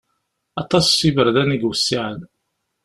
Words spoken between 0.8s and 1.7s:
n iberdan i